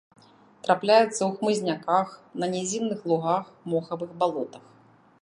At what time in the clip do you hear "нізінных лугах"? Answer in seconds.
2.57-3.43